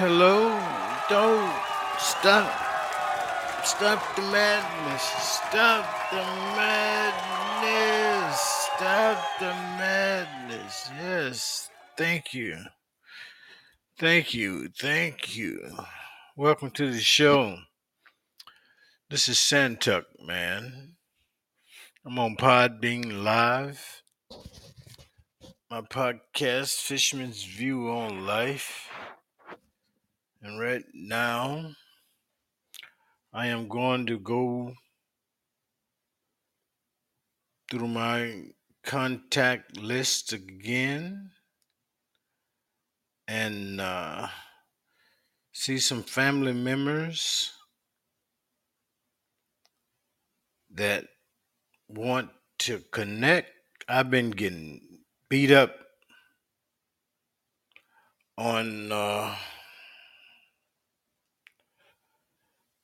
Hello, 0.00 0.48
don't 1.08 1.52
stop, 1.98 2.46
stop 3.64 4.14
the 4.14 4.22
madness, 4.22 5.02
stop 5.02 5.84
the 6.12 6.22
madness, 6.54 8.38
stop 8.76 9.18
the 9.40 9.52
madness. 9.76 10.88
Yes, 10.96 11.68
thank 11.96 12.32
you, 12.32 12.58
thank 13.98 14.34
you, 14.34 14.68
thank 14.68 15.36
you. 15.36 15.76
Welcome 16.36 16.70
to 16.70 16.92
the 16.92 17.00
show. 17.00 17.56
This 19.10 19.28
is 19.28 19.38
Santuck, 19.38 20.04
man. 20.24 20.94
I'm 22.06 22.20
on 22.20 22.36
Podbean 22.36 23.24
Live, 23.24 24.04
my 25.68 25.80
podcast, 25.80 26.76
Fisherman's 26.76 27.42
View 27.42 27.90
on 27.90 28.24
Life. 28.24 28.87
And 30.40 30.60
right 30.60 30.84
now, 30.94 31.72
I 33.32 33.48
am 33.48 33.66
going 33.66 34.06
to 34.06 34.18
go 34.18 34.72
through 37.68 37.88
my 37.88 38.44
contact 38.84 39.76
list 39.76 40.32
again 40.32 41.32
and 43.26 43.80
uh, 43.80 44.28
see 45.52 45.78
some 45.78 46.04
family 46.04 46.52
members 46.52 47.52
that 50.70 51.04
want 51.88 52.30
to 52.60 52.78
connect. 52.92 53.50
I've 53.88 54.10
been 54.10 54.30
getting 54.30 55.00
beat 55.28 55.50
up 55.50 55.74
on. 58.36 58.92
Uh, 58.92 59.34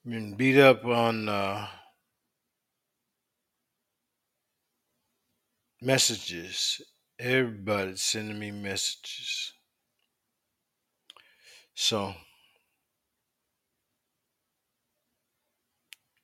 been 0.04 0.34
beat 0.34 0.58
up 0.58 0.84
on 0.84 1.28
uh, 1.28 1.66
messages. 5.80 6.80
Everybody's 7.18 8.02
sending 8.02 8.38
me 8.38 8.50
messages. 8.50 9.52
So 11.74 12.14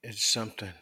it's 0.02 0.24
something. 0.24 0.72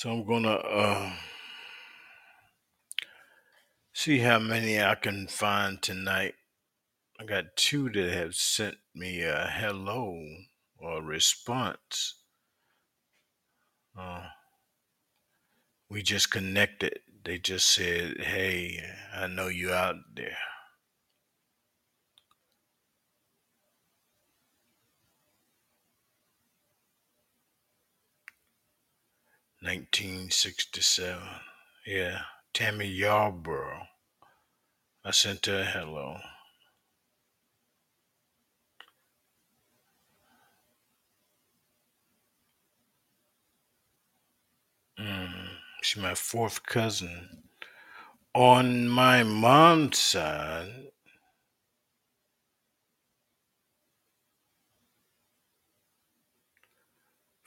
So 0.00 0.10
I'm 0.10 0.24
gonna 0.24 0.54
uh, 0.54 1.12
see 3.92 4.20
how 4.20 4.38
many 4.38 4.82
I 4.82 4.94
can 4.94 5.26
find 5.26 5.82
tonight. 5.82 6.36
I 7.20 7.26
got 7.26 7.54
two 7.54 7.90
that 7.90 8.10
have 8.10 8.34
sent 8.34 8.76
me 8.94 9.20
a 9.20 9.46
hello 9.46 10.18
or 10.78 11.02
response. 11.02 12.14
Uh, 13.94 14.28
we 15.90 16.02
just 16.02 16.30
connected. 16.30 17.00
They 17.22 17.36
just 17.36 17.68
said, 17.68 18.22
"Hey, 18.22 18.82
I 19.14 19.26
know 19.26 19.48
you 19.48 19.70
out 19.70 19.96
there." 20.16 20.38
1967. 29.62 31.22
Yeah, 31.86 32.22
Tammy 32.54 32.86
Yarborough. 32.86 33.86
I 35.04 35.10
sent 35.10 35.46
her 35.46 35.60
a 35.60 35.64
hello. 35.64 36.16
Mm, 44.98 45.48
she's 45.82 46.02
my 46.02 46.14
fourth 46.14 46.64
cousin. 46.64 47.44
On 48.34 48.88
my 48.88 49.22
mom's 49.22 49.98
side, 49.98 50.90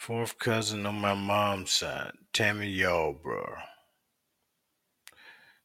fourth 0.04 0.38
cousin 0.38 0.86
on 0.86 0.96
my 0.96 1.14
mom's 1.14 1.72
side, 1.72 2.12
Tammy 2.34 2.68
Yarborough. 2.68 3.56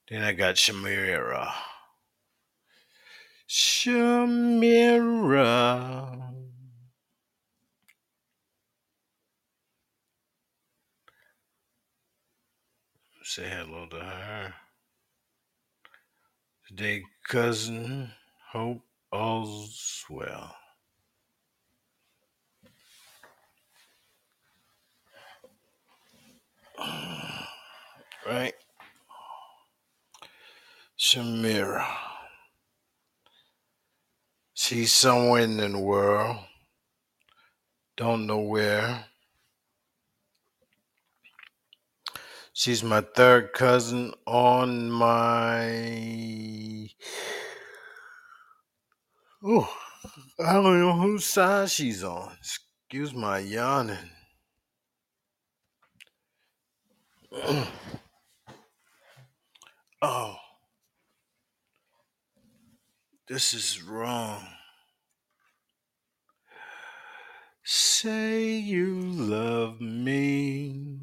Then 0.09 0.23
I 0.23 0.31
got 0.31 0.55
Shamira. 0.55 1.53
Shamira. 3.49 4.15
Say 13.25 13.49
hello 13.49 13.87
to 13.87 13.97
her. 13.97 14.55
Today, 16.69 17.03
cousin 17.27 18.13
Hope 18.53 18.85
all's 19.11 20.05
well. 20.09 20.55
Right? 28.27 28.55
Shamira. 30.99 31.87
She's 34.53 34.93
somewhere 34.93 35.43
in 35.43 35.57
the 35.57 35.79
world. 35.79 36.37
Don't 37.97 38.27
know 38.27 38.41
where. 38.41 39.07
She's 42.53 42.83
my 42.83 43.01
third 43.01 43.53
cousin 43.53 44.13
on 44.27 44.91
my. 44.91 45.69
Oh, 49.45 49.73
I 50.45 50.53
don't 50.55 50.81
know 50.81 50.97
whose 50.99 51.25
side 51.25 51.71
she's 51.71 52.03
on. 52.03 52.33
Excuse 52.41 53.15
my 53.15 53.39
yawning. 53.39 53.97
oh, 60.03 60.37
this 63.29 63.55
is 63.55 63.83
wrong. 63.83 64.45
Say 67.63 68.53
you 68.55 68.99
love 69.01 69.81
me. 69.81 70.99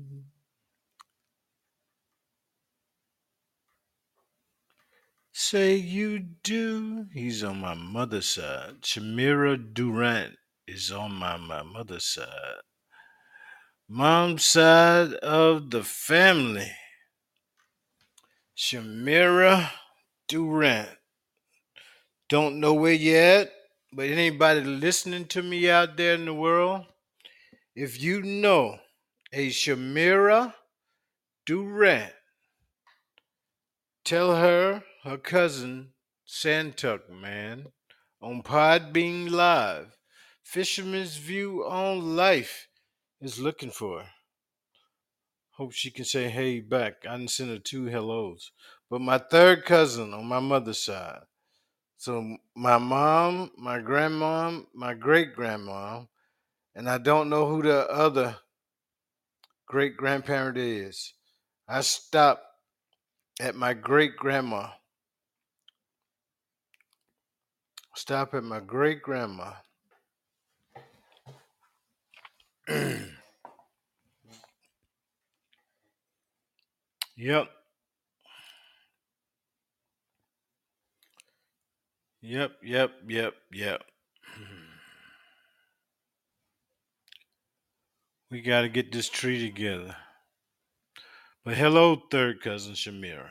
Say 5.32 5.76
you 5.76 6.20
do. 6.20 7.06
He's 7.14 7.44
on 7.44 7.62
my 7.62 7.76
mother's 7.76 8.28
side. 8.28 8.82
Shamira 8.82 9.74
Durant 9.74 10.36
is 10.68 10.92
on 10.92 11.14
my, 11.14 11.38
my 11.38 11.64
mother's 11.64 12.06
side. 12.06 12.62
Mom's 13.88 14.44
side 14.44 15.14
of 15.14 15.70
the 15.70 15.84
family. 15.84 16.72
Shamira 18.58 19.70
Durant. 20.28 20.90
Don't 22.28 22.60
know 22.60 22.74
where 22.74 22.94
at, 23.16 23.52
but 23.94 24.08
anybody 24.08 24.62
listening 24.62 25.26
to 25.28 25.44
me 25.44 25.70
out 25.70 25.98
there 25.98 26.16
in 26.16 26.26
the 26.26 26.34
world, 26.34 26.88
if 27.76 28.02
you 28.02 28.24
know 28.24 28.80
a 29.32 29.50
Shamira 29.50 30.56
Durant, 31.46 32.14
tell 34.04 34.36
her 34.36 34.84
her 35.04 35.18
cousin 35.18 35.92
Santuck, 36.28 37.08
man, 37.08 37.68
on 38.20 38.42
Podbean 38.42 39.30
Live, 39.30 39.96
Fisherman's 40.42 41.18
View 41.18 41.64
on 41.64 42.16
Life 42.16 42.68
is 43.26 43.40
looking 43.40 43.72
for. 43.72 44.04
Hope 45.52 45.72
she 45.74 45.90
can 45.90 46.06
say 46.06 46.30
hey 46.30 46.60
back. 46.60 47.06
I 47.10 47.18
didn't 47.18 47.32
send 47.32 47.50
her 47.50 47.58
two 47.58 47.86
hellos. 47.86 48.52
But 48.90 49.02
my 49.02 49.18
third 49.18 49.66
cousin 49.66 50.14
on 50.14 50.26
my 50.26 50.40
mother's 50.40 50.80
side. 50.80 51.22
So 51.98 52.38
my 52.56 52.78
mom, 52.78 53.52
my 53.58 53.80
grandma, 53.80 54.60
my 54.74 54.94
great 54.94 55.34
grandma, 55.34 56.04
and 56.76 56.88
I 56.90 57.00
don't 57.00 57.30
know 57.30 57.48
who 57.48 57.64
the 57.64 57.90
other 57.90 58.36
great 59.66 59.98
grandparent 59.98 60.58
is. 60.58 61.14
I 61.68 61.82
stopped 61.82 62.46
at 63.40 63.56
my 63.56 63.74
great 63.74 64.18
grandma. 64.18 64.70
Stop 67.96 68.34
at 68.36 68.44
my 68.44 68.60
great 68.60 69.02
grandma. 69.02 69.54
yep, 77.16 77.48
yep, 82.22 82.52
yep, 82.64 82.92
yep, 83.08 83.34
yep. 83.52 83.82
We 88.32 88.42
got 88.42 88.62
to 88.62 88.70
get 88.70 88.92
this 88.92 89.08
tree 89.08 89.40
together. 89.40 89.96
But 91.46 91.58
hello, 91.58 92.02
third 92.10 92.42
cousin 92.42 92.74
Shamira. 92.74 93.30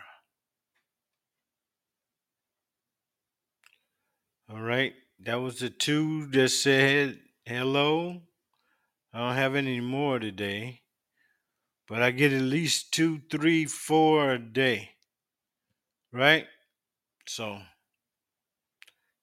All 4.48 4.60
right, 4.60 4.92
that 5.25 5.40
was 5.40 5.58
the 5.58 5.69
two 5.69 6.26
that 6.28 6.50
said 6.50 7.19
hello. 7.44 8.22
I 9.12 9.19
don't 9.19 9.34
have 9.34 9.56
any 9.56 9.80
more 9.80 10.20
today, 10.20 10.82
but 11.88 12.02
I 12.02 12.10
get 12.10 12.32
at 12.32 12.42
least 12.42 12.92
two, 12.92 13.20
three, 13.31 13.66
four 13.66 14.32
a 14.32 14.38
day. 14.38 14.90
Right? 16.12 16.46
So, 17.26 17.58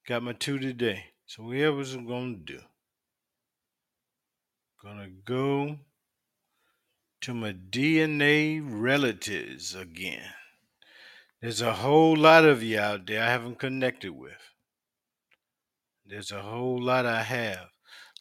got 0.07 0.23
my 0.23 0.33
two 0.33 0.59
today. 0.59 1.05
So, 1.25 1.43
whatever's 1.43 1.93
I'm 1.93 2.05
going 2.05 2.43
to 2.45 2.53
do, 2.53 2.59
gonna 4.83 5.09
go 5.23 5.77
to 7.21 7.33
my 7.33 7.53
DNA 7.53 8.61
relatives 8.63 9.75
again. 9.75 10.33
There's 11.41 11.61
a 11.61 11.73
whole 11.73 12.15
lot 12.15 12.45
of 12.45 12.63
you 12.63 12.79
out 12.79 13.05
there 13.05 13.23
I 13.23 13.27
haven't 13.27 13.59
connected 13.59 14.11
with. 14.11 14.33
There's 16.05 16.31
a 16.31 16.41
whole 16.41 16.81
lot 16.81 17.05
I 17.05 17.23
have, 17.23 17.67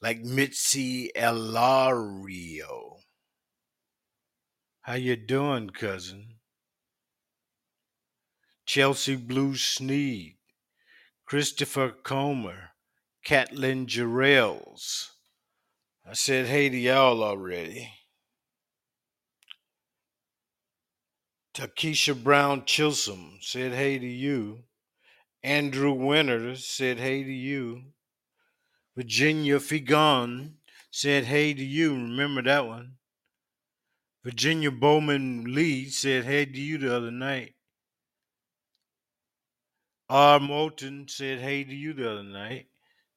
like 0.02 0.20
Mitzi 0.20 1.10
Elario. 1.16 3.00
How 4.82 4.94
you 4.94 5.15
doing, 5.15 5.69
cousin? 5.71 6.37
Chelsea 8.65 9.15
Blue 9.15 9.55
Sneed, 9.55 10.38
Christopher 11.27 11.91
Comer, 11.91 12.71
Catlin 13.23 13.87
Jarrells. 13.87 15.11
I 16.09 16.15
said 16.15 16.47
hey 16.47 16.71
to 16.71 16.79
y'all 16.79 17.23
already. 17.23 17.93
Takesha 21.53 22.15
Brown 22.15 22.65
Chisholm 22.65 23.38
said 23.43 23.73
hey 23.73 23.99
to 23.99 24.06
you. 24.06 24.65
Andrew 25.43 25.93
Winters 25.93 26.65
said 26.65 26.99
hey 26.99 27.23
to 27.23 27.32
you. 27.32 27.82
Virginia 28.97 29.59
Figon 29.59 30.55
said 30.91 31.25
hey 31.25 31.53
to 31.53 31.65
you. 31.65 31.93
Remember 31.93 32.41
that 32.43 32.67
one? 32.67 32.93
Virginia 34.25 34.70
Bowman 34.70 35.55
Lee 35.55 35.88
said 35.88 36.25
hey 36.25 36.44
to 36.44 36.61
you 36.61 36.78
the 36.78 36.94
other 36.94 37.11
night. 37.11 37.55
R. 40.11 40.40
Moulton 40.40 41.06
said 41.08 41.38
hey 41.38 41.64
to 41.64 41.75
you 41.75 41.93
the 41.93 42.11
other 42.11 42.22
night. 42.22 42.67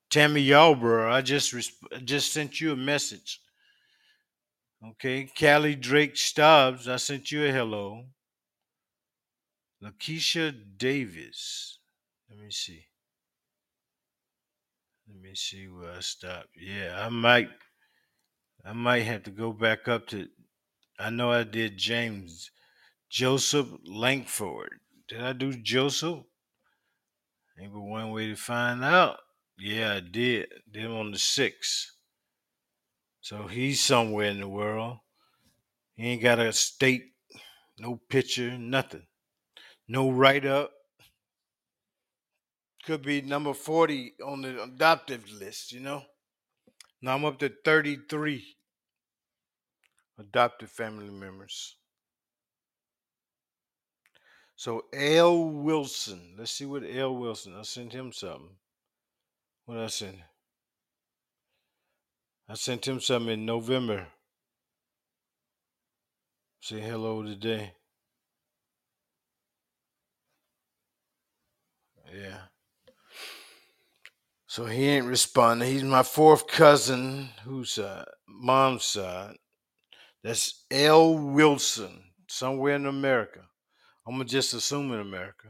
Tammy 0.09 0.41
Yarborough, 0.41 1.11
I 1.11 1.21
just 1.21 1.53
resp- 1.53 2.05
just 2.05 2.31
sent 2.31 2.61
you 2.61 2.71
a 2.71 2.75
message. 2.75 3.41
Okay, 4.85 5.27
Callie 5.39 5.75
Drake 5.75 6.15
Stubbs, 6.15 6.87
I 6.87 6.97
sent 6.97 7.31
you 7.31 7.45
a 7.45 7.51
hello. 7.51 8.05
Lakeisha 9.83 10.53
Davis, 10.77 11.79
let 12.29 12.37
me 12.39 12.51
see. 12.51 12.85
Let 15.07 15.21
me 15.21 15.35
see 15.35 15.67
where 15.67 15.93
I 15.93 15.99
stopped. 15.99 16.49
Yeah, 16.55 16.95
I 16.97 17.09
might, 17.09 17.49
I 18.63 18.73
might 18.73 19.03
have 19.03 19.23
to 19.23 19.31
go 19.31 19.51
back 19.51 19.87
up 19.87 20.07
to. 20.07 20.27
I 20.99 21.09
know 21.09 21.31
I 21.31 21.43
did 21.43 21.77
James 21.77 22.51
Joseph 23.09 23.67
Langford. 23.85 24.79
Did 25.07 25.21
I 25.21 25.33
do 25.33 25.53
Joseph? 25.53 26.19
Ain't 27.59 27.73
but 27.73 27.81
one 27.81 28.11
way 28.11 28.27
to 28.27 28.35
find 28.35 28.83
out. 28.83 29.19
Yeah, 29.57 29.95
I 29.95 29.99
did. 29.99 30.47
Did 30.71 30.85
him 30.85 30.95
on 30.95 31.11
the 31.11 31.19
sixth. 31.19 31.91
So 33.21 33.47
he's 33.47 33.81
somewhere 33.81 34.29
in 34.29 34.39
the 34.39 34.47
world. 34.47 34.97
He 35.95 36.07
ain't 36.09 36.23
got 36.23 36.39
a 36.39 36.51
state, 36.51 37.13
no 37.77 38.01
picture, 38.09 38.57
nothing, 38.57 39.05
no 39.87 40.09
write 40.09 40.45
up. 40.45 40.71
Could 42.85 43.03
be 43.03 43.21
number 43.21 43.53
40 43.53 44.15
on 44.25 44.41
the 44.41 44.63
adoptive 44.63 45.31
list, 45.31 45.71
you 45.71 45.79
know? 45.79 46.03
Now 47.01 47.15
I'm 47.15 47.23
up 47.23 47.39
to 47.39 47.51
33 47.63 48.43
adopted 50.23 50.69
family 50.69 51.09
members. 51.09 51.77
So 54.55 54.85
L. 54.93 55.49
Wilson, 55.49 56.35
let's 56.37 56.51
see 56.51 56.65
what 56.65 56.83
L. 56.89 57.15
Wilson. 57.15 57.55
I 57.57 57.63
sent 57.63 57.93
him 57.93 58.11
something. 58.11 58.55
What 59.65 59.77
I 59.77 59.87
sent? 59.87 60.17
I 62.47 62.53
sent 62.55 62.87
him 62.87 62.99
something 62.99 63.33
in 63.33 63.45
November. 63.45 64.07
Say 66.61 66.79
hello 66.79 67.23
today. 67.23 67.73
Yeah. 72.13 72.41
So 74.47 74.65
he 74.65 74.85
ain't 74.85 75.07
responding. 75.07 75.67
He's 75.67 75.83
my 75.83 76.03
fourth 76.03 76.47
cousin, 76.47 77.29
who's 77.43 77.79
uh, 77.79 78.05
mom's 78.27 78.85
side. 78.85 79.35
That's 80.23 80.65
L. 80.71 81.17
Wilson, 81.17 82.01
somewhere 82.29 82.75
in 82.75 82.85
America. 82.85 83.41
I'm 84.07 84.15
gonna 84.15 84.25
just 84.25 84.53
assume 84.53 84.91
in 84.93 84.99
America. 84.99 85.49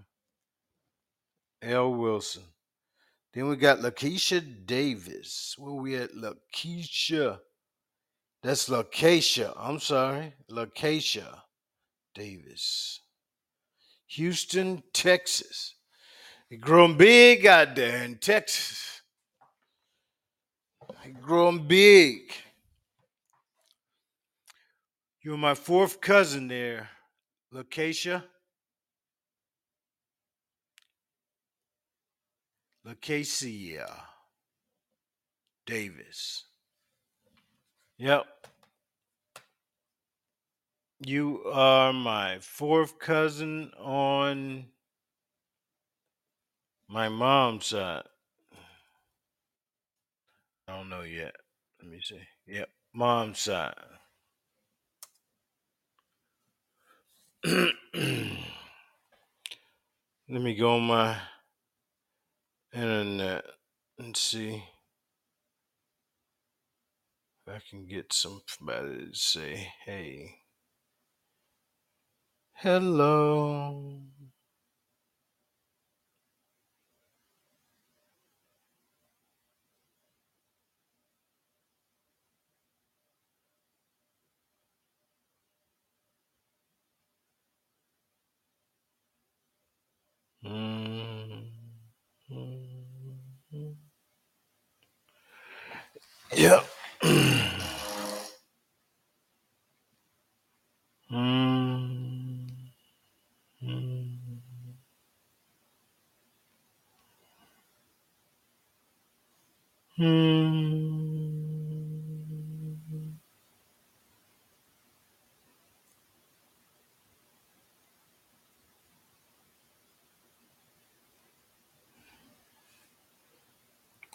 L. 1.61 1.93
Wilson. 1.93 2.43
Then 3.33 3.47
we 3.47 3.55
got 3.55 3.79
Lakeisha 3.79 4.65
Davis. 4.65 5.55
Where 5.57 5.73
we 5.73 5.95
at? 5.95 6.11
Lakeisha. 6.11 7.39
That's 8.43 8.69
Lakeisha. 8.69 9.53
I'm 9.57 9.79
sorry. 9.79 10.33
Lakeisha 10.51 11.41
Davis. 12.13 12.99
Houston, 14.07 14.83
Texas. 14.93 15.75
He 16.49 16.57
growing 16.57 16.97
big 16.97 17.47
out 17.47 17.75
there 17.75 18.03
in 18.03 18.17
Texas. 18.17 19.01
He 21.03 21.11
growing 21.11 21.67
big. 21.67 22.31
You're 25.23 25.37
my 25.37 25.55
fourth 25.55 26.01
cousin 26.01 26.49
there, 26.49 26.89
Lakeisha. 27.53 28.23
Lakeisha 32.85 33.87
Davis. 35.65 36.43
Yep. 37.97 38.25
You 41.05 41.43
are 41.53 41.93
my 41.93 42.39
fourth 42.39 42.99
cousin 42.99 43.71
on 43.79 44.65
my 46.89 47.07
mom's 47.07 47.67
side. 47.67 48.03
I 50.67 50.75
don't 50.75 50.89
know 50.89 51.03
yet. 51.03 51.33
Let 51.81 51.89
me 51.89 52.01
see. 52.03 52.19
Yep. 52.45 52.67
Mom's 52.93 53.39
side. 53.39 53.73
Let 57.45 57.67
me 60.29 60.55
go 60.55 60.75
on 60.75 60.83
my 60.83 61.17
internet 62.73 63.43
and 63.99 64.15
see 64.15 64.63
if 67.45 67.53
I 67.53 67.59
can 67.69 67.85
get 67.85 68.13
somebody 68.13 69.07
to 69.07 69.13
say, 69.13 69.73
hey, 69.85 70.35
hello. 72.53 74.03
Mhm. 90.43 91.45
Yep. 96.37 96.65
Mhm. 101.11 102.47
Mhm. 103.61 104.41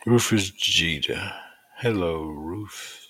Rufus 0.08 0.48
Jeter. 0.52 1.34
Hello, 1.76 2.30
Ruf. 2.30 3.08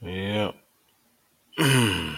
Yep. 0.00 0.54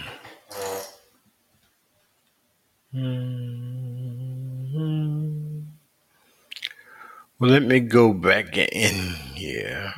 Well, 7.39 7.49
let 7.51 7.63
me 7.63 7.79
go 7.79 8.13
back 8.13 8.55
in 8.55 8.95
here. 9.33 9.93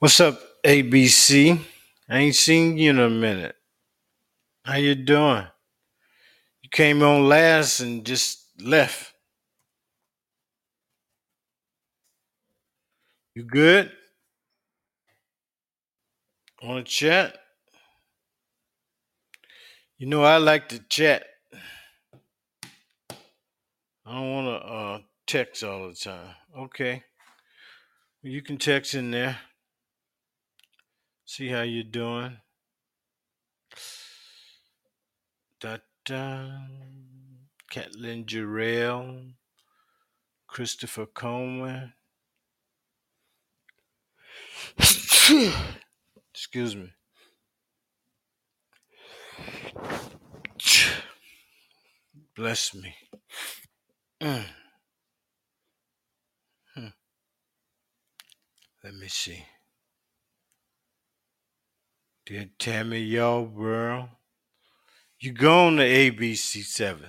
What's 0.00 0.20
up, 0.20 0.40
ABC? 0.64 1.60
I 2.08 2.18
ain't 2.18 2.34
seen 2.34 2.76
you 2.76 2.90
in 2.90 2.98
a 2.98 3.08
minute. 3.08 3.56
How 4.64 4.76
you 4.76 4.94
doing? 4.96 5.46
You 6.68 6.76
came 6.76 7.02
on 7.02 7.26
last 7.26 7.80
and 7.80 8.04
just 8.04 8.44
left. 8.60 9.14
You 13.34 13.44
good? 13.44 13.90
Want 16.62 16.84
to 16.84 16.92
chat? 16.92 17.38
You 19.96 20.08
know 20.08 20.22
I 20.22 20.36
like 20.36 20.68
to 20.68 20.78
chat. 20.90 21.24
I 24.04 24.12
don't 24.12 24.30
want 24.34 24.46
to 24.46 24.68
uh, 24.68 24.98
text 25.26 25.64
all 25.64 25.88
the 25.88 25.94
time. 25.94 26.34
Okay, 26.54 27.02
well, 28.22 28.30
you 28.30 28.42
can 28.42 28.58
text 28.58 28.94
in 28.94 29.10
there. 29.10 29.38
See 31.24 31.48
how 31.48 31.62
you're 31.62 31.82
doing. 31.82 32.36
Da 35.60 35.78
da. 36.08 36.48
Catlin 37.70 38.24
Jarrell, 38.24 39.34
Christopher 40.46 41.04
Coleman. 41.04 41.92
Excuse 46.32 46.74
me. 46.74 46.88
Bless 52.34 52.74
me. 52.74 52.94
Let 54.22 54.46
me 58.94 59.08
see. 59.08 59.44
Dear 62.24 62.48
Tammy 62.58 63.00
Yarborough, 63.00 64.17
you 65.20 65.32
gone 65.32 65.76
to 65.76 65.82
ABC 65.82 66.62
7. 66.62 67.04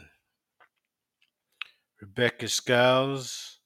Rebecca 2.02 2.48
Skiles, 2.48 3.60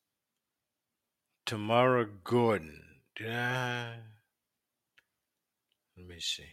Tamara 1.46 2.06
Gordon. 2.24 2.82
Did 3.16 3.32
I? 3.32 3.94
Let 5.96 6.08
me 6.08 6.20
see. 6.20 6.44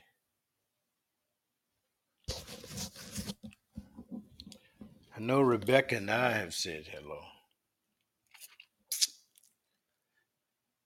I 5.16 5.18
know 5.18 5.40
Rebecca 5.40 5.96
and 5.96 6.10
I 6.10 6.32
have 6.32 6.54
said 6.54 6.86
hello. 6.86 7.20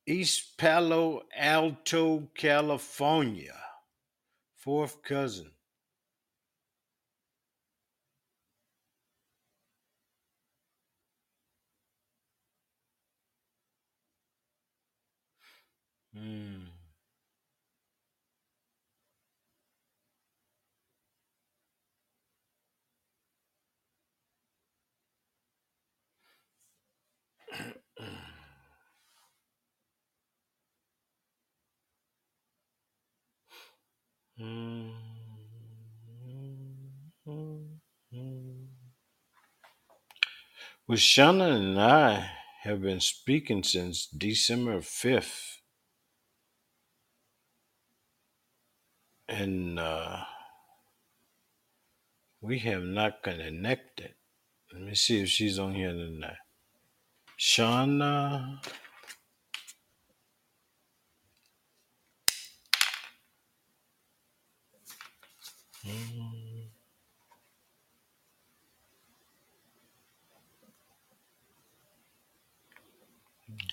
East 0.06 0.56
Palo 0.56 1.22
Alto, 1.36 2.28
California. 2.34 3.56
Fourth 4.56 5.02
cousin. 5.02 5.50
Hmm. 16.16 16.64
Well, 40.86 40.98
Shauna 40.98 41.56
and 41.56 41.80
I 41.80 42.30
have 42.62 42.82
been 42.82 43.00
speaking 43.00 43.62
since 43.62 44.06
December 44.06 44.80
5th. 44.80 45.63
And 49.34 49.78
uh, 49.80 50.18
we 52.42 52.60
have 52.60 52.82
not 52.84 53.22
connected. 53.22 54.14
Let 54.72 54.82
me 54.82 54.94
see 54.94 55.22
if 55.22 55.30
she's 55.30 55.58
on 55.58 55.74
here 55.74 55.92
tonight. 55.92 56.36
Shauna. 57.40 58.60
mm, 65.86 66.64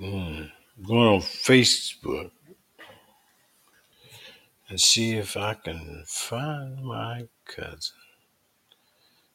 Mm. 0.00 0.50
Going 0.86 1.08
on 1.08 1.20
Facebook 1.20 2.30
and 4.68 4.80
see 4.80 5.12
if 5.12 5.36
I 5.36 5.54
can 5.54 6.02
find 6.06 6.84
my 6.84 7.28
cousin. 7.44 7.94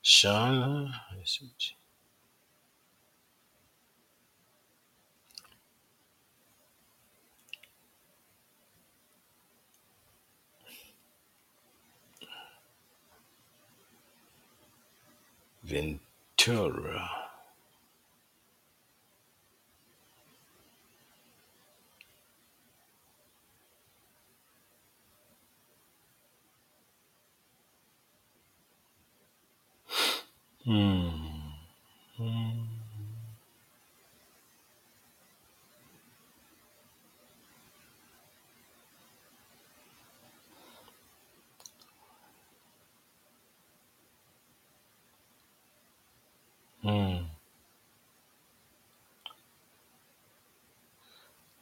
Shauna. 0.03 0.91
see. 1.23 1.78
Ventura. 15.69 17.18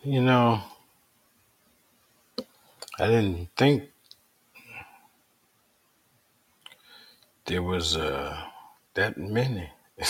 You 0.07 0.21
know, 0.21 0.61
I 2.97 3.07
didn't 3.07 3.49
think 3.57 3.89
there 7.43 7.61
was 7.61 7.97
uh, 7.97 8.41
that 8.93 9.17
many. 9.17 9.69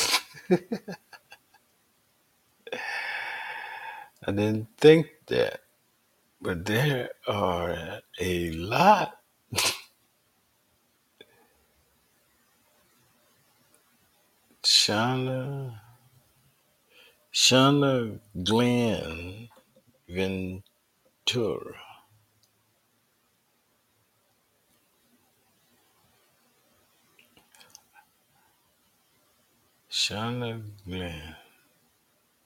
I 4.23 4.27
didn't 4.27 4.67
think 4.77 5.07
that, 5.29 5.61
but 6.39 6.63
there 6.63 7.09
are 7.27 8.01
a 8.19 8.51
lot. 8.51 9.17
Shauna, 14.63 15.79
Shauna 17.33 18.19
Glenn 18.43 19.49
Ventura. 20.17 21.75
Shauna 29.87 30.59
Glenn 30.87 31.35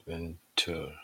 Ventura. 0.05 0.99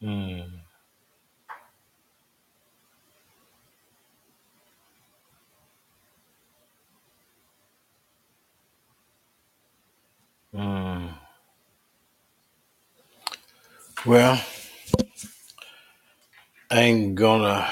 Mm, 0.00 0.63
mm. 10.54 11.14
Well, 14.06 14.40
I 16.70 16.80
ain't 16.80 17.14
gonna 17.14 17.70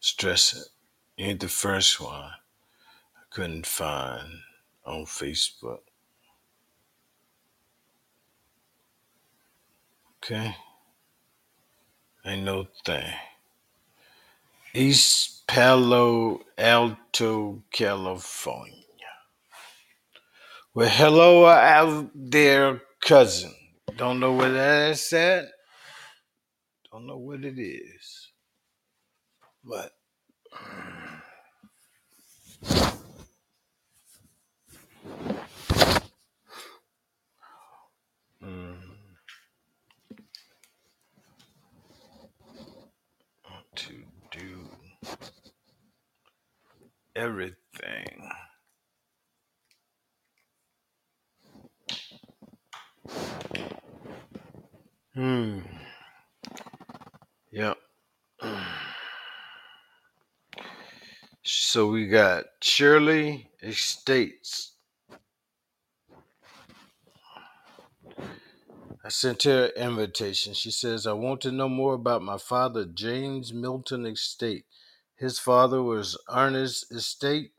stress 0.00 0.54
it. 0.54 0.68
You 1.16 1.30
ain't 1.30 1.40
the 1.40 1.48
first 1.48 2.00
one 2.00 2.14
I 2.14 2.34
couldn't 3.30 3.66
find 3.66 4.28
on 4.84 5.06
Facebook. 5.06 5.80
Okay? 10.18 10.56
Ain't 12.24 12.44
no 12.44 12.66
thing. 12.84 13.12
East 14.74 15.46
Palo 15.46 16.40
Alto, 16.58 17.62
California. 17.72 18.85
Well, 20.76 20.90
hello 20.90 21.46
out 21.46 22.10
there, 22.14 22.82
cousin. 23.00 23.54
Don't 23.96 24.20
know 24.20 24.34
where 24.34 24.52
that's 24.52 25.10
at. 25.14 25.46
Don't 26.92 27.06
know 27.06 27.16
what 27.16 27.46
it 27.46 27.58
is. 27.58 28.28
But 29.64 29.92
mm, 38.42 38.78
to 43.76 43.94
do 44.30 44.68
everything. 47.16 48.30
Hmm. 55.16 55.60
Yep. 57.50 57.78
So 61.76 61.88
we 61.88 62.06
got 62.06 62.46
Shirley 62.62 63.50
Estates. 63.62 64.72
I 69.04 69.10
sent 69.10 69.42
her 69.42 69.66
an 69.76 69.90
invitation. 69.90 70.54
She 70.54 70.70
says, 70.70 71.06
I 71.06 71.12
want 71.12 71.42
to 71.42 71.52
know 71.52 71.68
more 71.68 71.92
about 71.92 72.22
my 72.22 72.38
father, 72.38 72.86
James 72.86 73.52
Milton 73.52 74.06
Estate. 74.06 74.64
His 75.16 75.38
father 75.38 75.82
was 75.82 76.16
Ernest 76.34 76.90
Estate. 76.90 77.52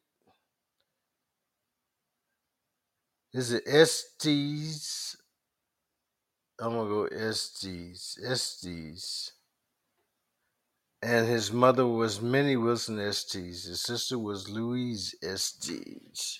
Is 3.34 3.54
it 3.54 3.66
Estes? 3.68 5.16
I'm 6.60 6.72
going 6.72 6.88
to 6.88 6.94
go 7.12 7.16
Estes. 7.16 8.18
Estes. 8.28 9.34
And 11.10 11.26
his 11.26 11.54
mother 11.54 11.88
was 11.88 12.22
Minnie 12.22 12.58
Wilson 12.58 13.00
Estes. 13.00 13.64
His 13.64 13.82
sister 13.82 14.20
was 14.20 14.50
Louise 14.50 15.16
Estes. 15.24 16.38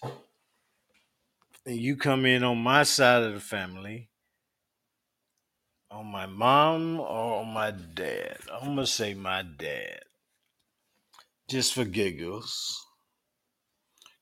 And 1.66 1.78
you 1.78 1.96
come 1.96 2.26
in 2.26 2.44
on 2.44 2.58
my 2.58 2.84
side 2.84 3.24
of 3.24 3.34
the 3.34 3.40
family, 3.40 4.10
on 5.90 6.08
my 6.08 6.26
mom 6.26 7.00
or 7.00 7.40
on 7.40 7.48
my 7.54 7.72
dad. 7.72 8.40
I'm 8.52 8.76
going 8.76 8.78
to 8.80 8.88
say 8.88 9.14
my 9.14 9.42
dad, 9.42 10.02
just 11.50 11.74
for 11.74 11.86
giggles. 11.86 12.86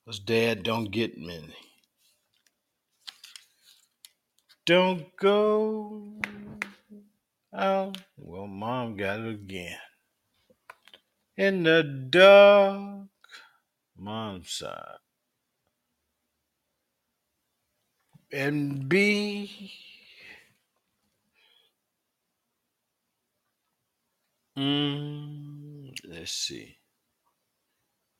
Because 0.05 0.19
dad 0.19 0.61
don't 0.61 0.91
get 0.91 1.17
many. 1.17 1.55
Don't 4.67 5.07
go 5.17 6.21
out. 7.51 7.97
Well, 8.15 8.45
mom 8.45 8.95
got 8.95 9.21
it 9.21 9.33
again. 9.33 9.79
In 11.37 11.63
the 11.63 11.83
dark, 11.83 13.09
mom's 13.97 14.51
side. 14.51 14.99
And 18.31 18.87
B. 18.87 19.71
Mm, 24.57 25.93
let's 26.07 26.31
see. 26.31 26.77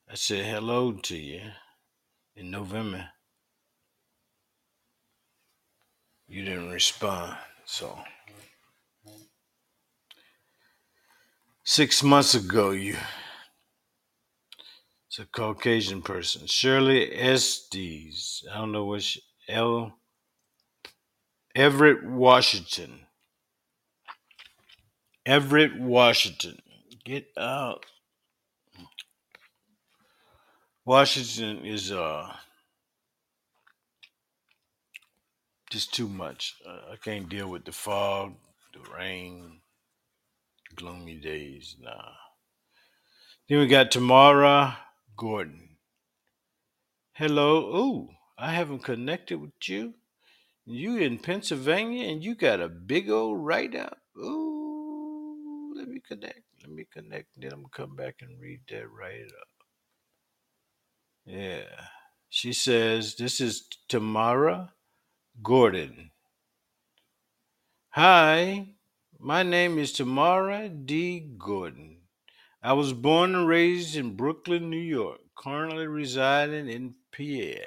I 0.09 0.15
said 0.15 0.45
hello 0.45 0.91
to 0.91 1.15
you 1.15 1.41
in 2.35 2.51
November. 2.51 3.09
You 6.27 6.43
didn't 6.43 6.69
respond. 6.69 7.37
So, 7.65 7.97
six 11.65 12.03
months 12.03 12.35
ago, 12.35 12.69
you. 12.69 12.95
It's 15.07 15.19
a 15.19 15.25
Caucasian 15.25 16.01
person. 16.01 16.45
Shirley 16.45 17.13
Estes. 17.13 18.45
I 18.51 18.57
don't 18.57 18.71
know 18.71 18.97
she, 18.99 19.21
L. 19.49 19.97
Everett, 21.55 22.05
Washington. 22.05 23.01
Everett, 25.25 25.79
Washington. 25.79 26.59
Get 27.03 27.27
out. 27.37 27.85
Washington 30.85 31.65
is 31.65 31.91
uh 31.91 32.31
just 35.71 35.93
too 35.93 36.07
much. 36.07 36.55
Uh, 36.67 36.91
I 36.93 36.95
can't 36.97 37.27
deal 37.27 37.49
with 37.49 37.65
the 37.65 37.71
fog, 37.71 38.35
the 38.73 38.79
rain, 38.95 39.61
gloomy 40.75 41.15
days. 41.15 41.75
Nah. 41.79 42.11
Then 43.47 43.59
we 43.59 43.67
got 43.67 43.91
Tamara 43.91 44.77
Gordon. 45.15 45.77
Hello. 47.13 47.75
Ooh, 47.75 48.09
I 48.37 48.51
haven't 48.51 48.83
connected 48.83 49.39
with 49.39 49.51
you. 49.67 49.93
You 50.65 50.97
in 50.97 51.19
Pennsylvania 51.19 52.09
and 52.09 52.23
you 52.23 52.35
got 52.35 52.59
a 52.59 52.67
big 52.67 53.09
old 53.09 53.45
write 53.45 53.75
up. 53.75 53.99
Ooh, 54.17 55.73
let 55.75 55.87
me 55.87 56.01
connect. 56.05 56.41
Let 56.61 56.71
me 56.71 56.85
connect. 56.91 57.27
Then 57.37 57.53
I'm 57.53 57.61
gonna 57.61 57.69
come 57.71 57.95
back 57.95 58.15
and 58.21 58.39
read 58.39 58.61
that 58.69 58.89
write 58.89 59.27
up. 59.41 59.47
Yeah. 61.25 61.63
She 62.29 62.51
says, 62.51 63.15
This 63.15 63.39
is 63.39 63.67
Tamara 63.87 64.73
Gordon. 65.41 66.11
Hi, 67.91 68.74
my 69.19 69.43
name 69.43 69.77
is 69.77 69.91
Tamara 69.93 70.69
D. 70.69 71.19
Gordon. 71.37 71.97
I 72.61 72.73
was 72.73 72.93
born 72.93 73.35
and 73.35 73.47
raised 73.47 73.95
in 73.95 74.15
Brooklyn, 74.15 74.69
New 74.69 74.77
York, 74.77 75.19
currently 75.37 75.87
residing 75.87 76.67
in 76.67 76.95
PA. 77.11 77.61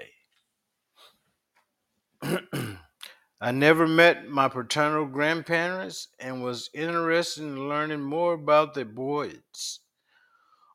I 3.41 3.53
never 3.53 3.87
met 3.87 4.29
my 4.29 4.49
paternal 4.49 5.07
grandparents 5.07 6.09
and 6.19 6.43
was 6.43 6.71
interested 6.75 7.45
in 7.45 7.69
learning 7.69 8.03
more 8.03 8.35
about 8.35 8.75
the 8.75 8.85
Boyds. 8.85 9.79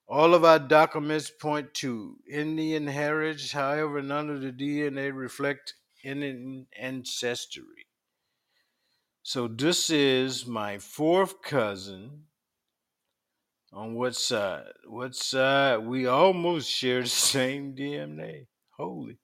All 0.07 0.33
of 0.33 0.45
our 0.45 0.59
documents 0.59 1.29
point 1.29 1.73
to 1.75 2.17
Indian 2.29 2.87
heritage, 2.87 3.51
however, 3.51 4.01
none 4.01 4.29
of 4.29 4.41
the 4.41 4.51
DNA 4.51 5.11
reflect 5.13 5.75
Indian 6.03 6.67
ancestry. 6.77 7.87
So 9.25 9.47
this 9.47 9.89
is 9.89 10.45
my 10.45 10.79
fourth 10.79 11.41
cousin. 11.41 12.25
On 13.71 13.95
what 13.95 14.15
side? 14.15 14.65
What 14.85 15.15
side? 15.15 15.77
We 15.77 16.05
almost 16.07 16.69
share 16.69 17.03
the 17.03 17.07
same 17.07 17.73
DNA. 17.73 18.47
Holy. 18.71 19.17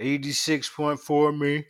86.4 0.00 1.38
me. 1.38 1.66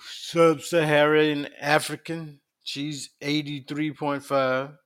Sub 0.00 0.60
Saharan 0.60 1.48
African. 1.60 2.38
She's 2.62 3.10
83.5. 3.20 4.78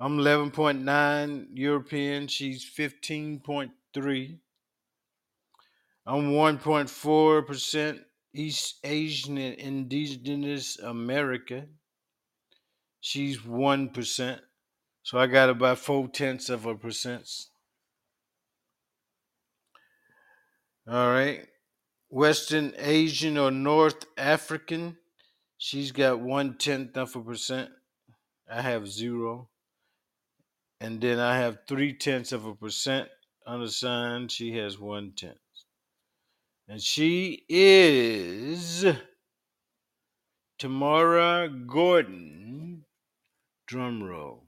I'm 0.00 0.18
11.9 0.18 1.46
European. 1.52 2.28
She's 2.28 2.64
15.3. 2.64 4.38
I'm 6.06 6.32
1.4% 6.32 8.04
East 8.34 8.78
Asian 8.84 9.36
and 9.38 9.54
Indigenous 9.58 10.78
America. 10.78 11.66
She's 13.00 13.38
1%. 13.38 14.40
So 15.02 15.18
I 15.18 15.26
got 15.26 15.50
about 15.50 15.78
four 15.78 16.08
tenths 16.08 16.48
of 16.48 16.64
a 16.64 16.74
percent. 16.74 17.28
All 20.88 21.10
right. 21.10 21.46
Western 22.08 22.72
Asian 22.78 23.36
or 23.36 23.50
North 23.50 24.04
African. 24.16 24.96
She's 25.58 25.92
got 25.92 26.20
one 26.20 26.56
tenth 26.58 26.96
of 26.96 27.14
a 27.16 27.20
percent. 27.20 27.70
I 28.50 28.62
have 28.62 28.88
zero. 28.88 29.48
And 30.80 31.00
then 31.00 31.18
I 31.18 31.38
have 31.38 31.60
three 31.68 31.92
tenths 31.92 32.32
of 32.32 32.44
a 32.44 32.54
percent 32.54 33.08
unassigned. 33.46 34.30
She 34.32 34.56
has 34.56 34.78
one 34.78 35.12
tenth. 35.16 35.41
And 36.72 36.80
she 36.80 37.44
is 37.50 38.86
Tamara 40.58 41.50
Gordon. 41.66 42.86
Drum 43.66 44.02
roll. 44.02 44.44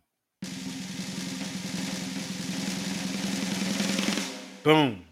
Boom. 4.62 5.04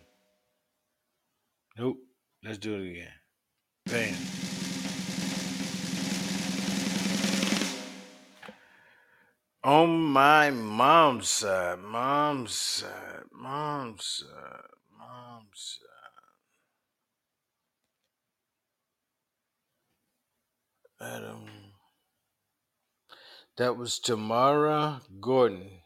Nope. 1.77 1.98
Let's 2.42 2.57
do 2.57 2.77
it 2.77 2.90
again. 2.92 3.12
Bam. 3.85 4.14
On 9.64 10.01
my 10.01 10.48
mom's 10.48 11.29
side, 11.29 11.79
mom's 11.79 12.55
side, 12.55 13.25
mom's 13.31 14.03
side, 14.03 14.70
mom's 14.98 15.79
side. 15.79 16.02
Adam. 21.03 21.45
That 23.57 23.77
was 23.77 23.99
Tamara 23.99 25.01
Gordon. 25.21 25.81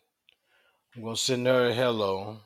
I'm 0.94 1.02
going 1.02 1.14
to 1.16 1.20
send 1.20 1.46
her 1.46 1.68
a 1.68 1.74
hello. 1.74 2.40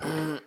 Mhm. 0.00 0.40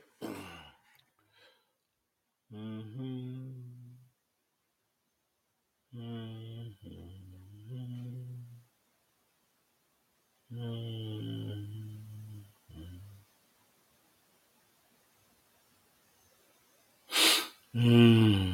Mhm. 5.94 6.76
Mhm. 10.52 10.89
Mhm. 17.74 18.49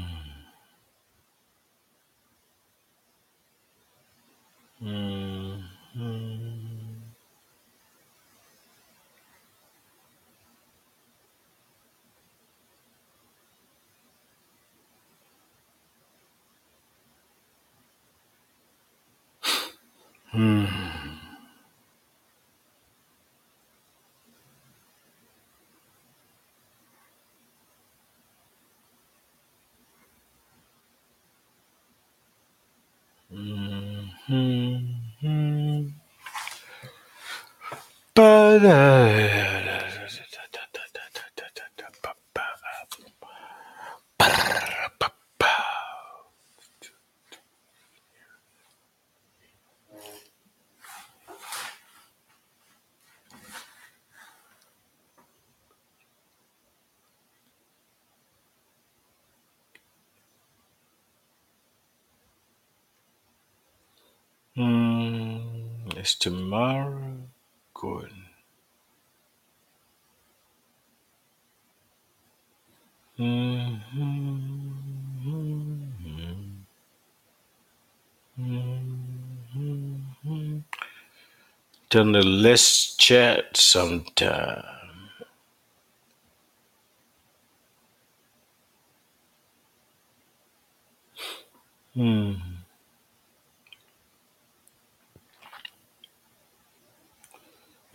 Mhm. 34.28 35.94
Mm, 64.58 65.98
it's 65.98 66.16
Tamara. 66.16 67.18
Gordon. 67.74 68.26
Mhm. 73.20 73.84
Mhm. 78.38 80.64
Them 81.96 82.12
to 82.12 82.20
let's 82.20 82.98
chat 82.98 83.56
sometime. 83.56 84.66
Hmm. 91.94 92.34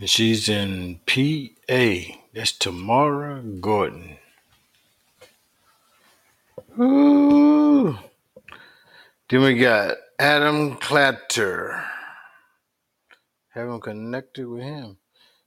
She's 0.07 0.49
in 0.49 1.01
PA. 1.07 2.15
That's 2.33 2.53
Tamara 2.53 3.43
Gordon. 3.43 4.17
Ooh. 6.81 7.99
Then 9.29 9.43
we 9.43 9.59
got 9.59 9.99
Adam 10.19 10.77
Clatter. 10.77 11.85
Haven't 13.51 13.81
connected 13.81 14.47
with 14.47 14.63
him. 14.63 14.99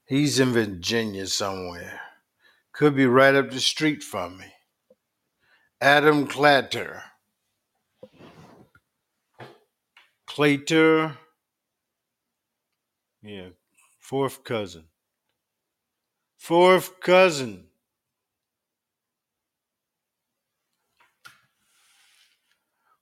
He's 0.04 0.38
in 0.38 0.52
Virginia 0.52 1.26
somewhere. 1.26 2.00
Could 2.72 2.96
be 2.96 3.06
right 3.06 3.34
up 3.34 3.50
the 3.50 3.60
street 3.60 4.02
from 4.02 4.36
me. 4.38 4.46
Adam 5.80 6.26
Clatter. 6.26 7.02
Clater. 10.26 11.16
Yeah. 13.22 13.48
Fourth 14.00 14.44
cousin. 14.44 14.84
Fourth 16.36 17.00
cousin. 17.00 17.64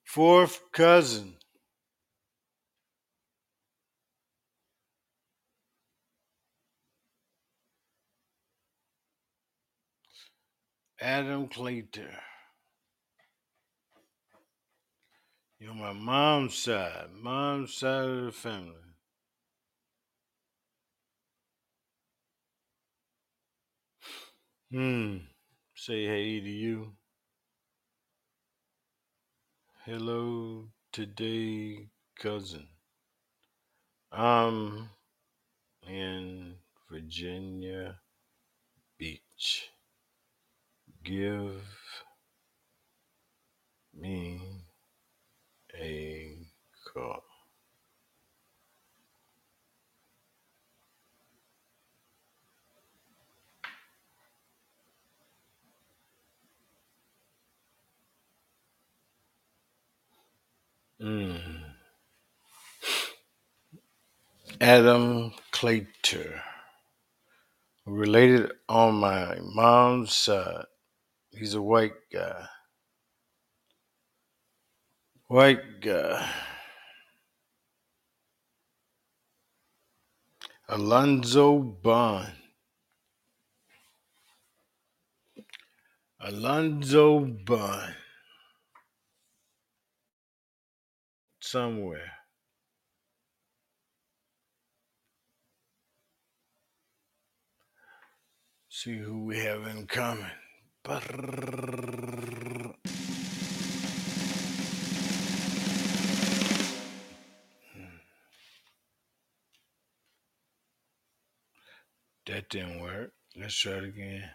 Fourth 0.04 0.60
cousin. 0.70 1.34
Adam 11.02 11.48
Clater. 11.48 12.14
You're 15.58 15.74
my 15.74 15.92
mom's 15.92 16.54
side. 16.54 17.08
Mom's 17.20 17.74
side 17.74 18.08
of 18.08 18.24
the 18.26 18.32
family. 18.32 18.74
Hmm. 24.70 25.16
Say 25.74 26.06
hey 26.06 26.40
to 26.40 26.48
you. 26.48 26.92
Hello 29.84 30.68
today, 30.92 31.88
cousin. 32.16 32.68
I'm 34.12 34.88
in 35.84 36.54
Virginia 36.88 37.98
Beach. 38.98 39.71
Give 41.04 41.62
me 43.94 44.40
a 45.74 46.36
call. 46.92 47.22
Mm. 61.00 61.40
Adam 64.60 65.32
Claytor, 65.52 66.40
related 67.86 68.52
on 68.68 68.94
my 68.94 69.36
mom's 69.42 70.12
side. 70.12 70.66
He's 71.32 71.54
a 71.54 71.62
white 71.62 71.94
guy. 72.12 72.46
White 75.28 75.80
guy. 75.80 76.30
Alonzo 80.68 81.58
Bond. 81.58 82.32
Alonzo 86.20 87.20
Bond. 87.20 87.94
Somewhere. 91.40 92.12
See 98.68 98.98
who 98.98 99.24
we 99.24 99.38
have 99.38 99.66
in 99.66 99.86
common. 99.86 100.30
Brrrr. 100.84 102.74
That 112.26 112.48
didn't 112.48 112.80
work. 112.80 113.12
Let's 113.36 113.54
try 113.54 113.72
it 113.72 113.84
again. 113.84 114.30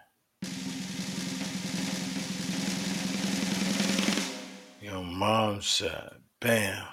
Your 4.82 5.04
mom's 5.04 5.68
side. 5.68 6.12
Bam. 6.40 6.84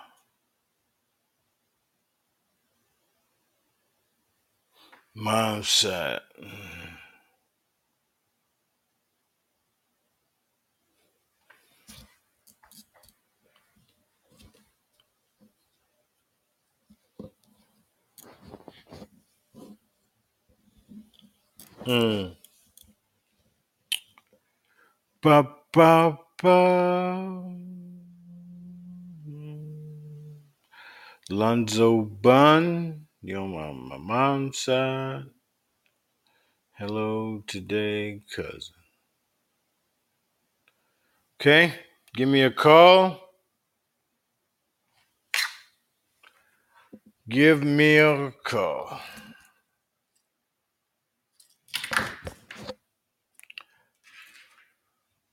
Mom's 5.14 5.68
side. 5.68 6.20
Ba 25.22 25.42
ba 25.72 26.18
ba. 26.42 27.44
Lonzo 31.28 32.02
Bun. 32.02 33.06
You're 33.20 33.46
my, 33.46 33.72
my 33.72 33.98
mom's 33.98 34.58
side. 34.58 35.24
Hello 36.72 37.42
today, 37.46 38.22
cousin. 38.34 38.74
Okay, 41.40 41.74
give 42.14 42.28
me 42.28 42.42
a 42.42 42.50
call. 42.50 43.20
Give 47.28 47.62
me 47.62 47.98
a 47.98 48.32
call. 48.44 49.00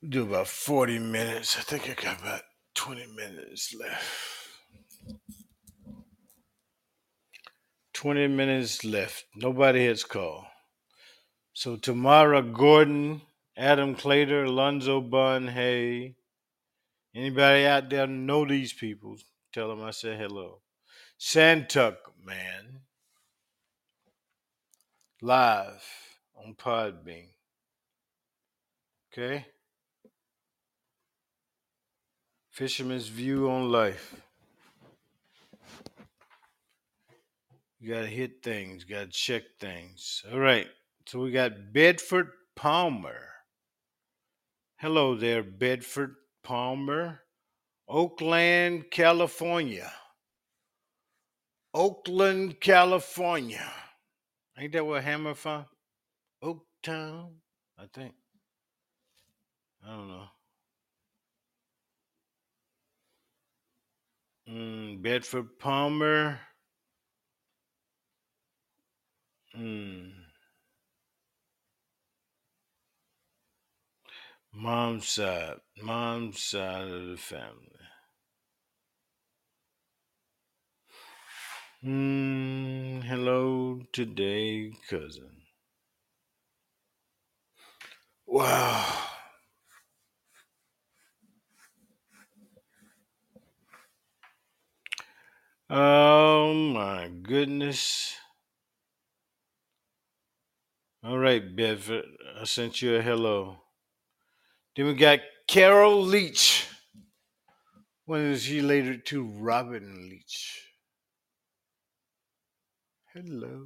Do 0.08 0.24
about 0.24 0.48
40 0.48 0.98
minutes. 0.98 1.58
I 1.60 1.62
think 1.62 1.88
I 1.88 1.94
got 1.94 2.20
about 2.22 2.42
20 2.74 3.06
minutes 3.16 3.76
left. 3.76 4.04
20 7.94 8.28
minutes 8.30 8.84
left. 8.84 9.26
Nobody 9.36 9.86
has 9.86 10.04
called. 10.04 10.46
So 11.54 11.76
Tamara 11.76 12.42
Gordon, 12.42 13.22
Adam 13.56 13.94
Clater, 13.94 14.46
Alonzo 14.46 15.02
Bun, 15.02 15.50
hey. 15.50 16.16
Anybody 17.14 17.68
out 17.68 17.90
there 17.92 18.08
know 18.08 18.44
these 18.44 18.74
people? 18.74 19.18
Tell 19.54 19.68
them 19.68 19.84
I 19.84 19.92
said 19.92 20.20
hello. 20.20 20.62
Santuck, 21.20 21.98
man. 22.26 22.80
Live 25.22 25.86
on 26.36 26.56
Podbean. 26.56 27.28
Okay? 29.14 29.46
Fisherman's 32.52 33.08
View 33.08 33.50
on 33.50 33.72
Life. 33.72 34.14
You 37.80 37.94
gotta 37.94 38.08
hit 38.08 38.44
things, 38.44 38.84
gotta 38.84 39.08
check 39.08 39.44
things. 39.60 40.22
All 40.32 40.40
right. 40.40 40.68
So 41.08 41.20
we 41.20 41.32
got 41.32 41.74
Bedford 41.74 42.28
Palmer. 42.56 43.22
Hello 44.76 45.16
there, 45.16 45.44
Bedford 45.44 46.16
Palmer. 46.44 47.22
Oakland, 47.88 48.92
California. 48.92 49.92
Oakland, 51.74 52.60
California. 52.60 53.72
Ain't 54.58 54.74
that 54.74 54.86
where 54.86 55.02
Hammer 55.02 55.36
from? 55.36 55.66
Oaktown, 56.44 57.32
I 57.80 57.86
think. 57.94 58.14
I 59.86 59.92
don't 59.92 60.10
know. 60.10 60.26
Mm, 64.52 64.91
Bedford 65.02 65.58
Palmer. 65.58 66.40
Mm. 69.58 70.12
Mom's 74.54 75.08
side. 75.08 75.58
Mom's 75.82 76.44
side 76.44 76.88
of 76.88 77.08
the 77.08 77.18
family. 77.18 77.68
Mm, 81.84 83.04
hello 83.04 83.82
today, 83.92 84.72
cousin. 84.88 85.32
Wow. 88.28 89.11
Oh 95.74 96.54
my 96.54 97.08
goodness. 97.08 98.14
All 101.02 101.18
right, 101.18 101.56
Bedford. 101.56 102.04
I 102.42 102.44
sent 102.44 102.82
you 102.82 102.98
a 102.98 103.02
hello. 103.02 103.56
Then 104.76 104.88
we 104.88 104.96
got 104.96 105.20
Carol 105.48 106.02
Leach. 106.02 106.68
When 108.04 108.20
is 108.20 108.44
she 108.44 108.62
later 108.62 108.98
to 108.98 109.24
Robin 109.24 110.10
Leach? 110.10 110.62
Hello. 113.14 113.66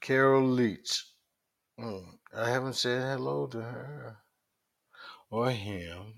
Carol 0.00 0.48
Leach. 0.48 1.04
Mm, 1.78 2.14
I 2.34 2.48
haven't 2.48 2.76
said 2.76 3.18
hello 3.18 3.46
to 3.48 3.60
her 3.60 4.16
or 5.30 5.50
him. 5.50 6.14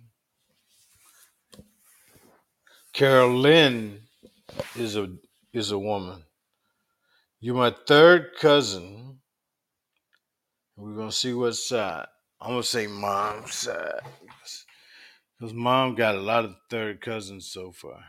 Carolyn 2.92 4.02
is 4.76 4.96
a 4.96 5.08
is 5.52 5.70
a 5.70 5.78
woman. 5.78 6.24
You're 7.40 7.54
my 7.54 7.74
third 7.86 8.30
cousin. 8.40 9.20
We're 10.76 10.96
gonna 10.96 11.12
see 11.12 11.32
what 11.32 11.54
side. 11.54 12.06
I'm 12.40 12.50
gonna 12.50 12.62
say 12.62 12.86
mom's 12.86 13.54
side. 13.54 14.00
Because 15.38 15.54
mom 15.54 15.94
got 15.94 16.16
a 16.16 16.20
lot 16.20 16.44
of 16.44 16.56
third 16.68 17.00
cousins 17.00 17.46
so 17.46 17.70
far. 17.70 18.02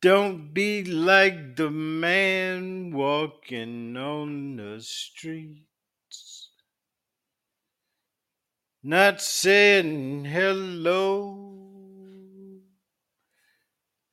Don't 0.00 0.54
be 0.54 0.84
like 0.84 1.56
the 1.56 1.70
man 1.70 2.92
walking 2.92 3.96
on 3.96 4.56
the 4.56 4.80
streets, 4.80 5.67
not 8.88 9.20
saying 9.20 10.24
hello 10.24 11.52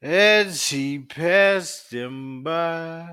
as 0.01 0.67
he 0.67 0.99
passed 0.99 1.93
him 1.93 2.43
by. 2.43 3.07